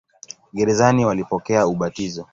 Gerezani 0.53 1.05
walipokea 1.05 1.65
ubatizo. 1.67 2.27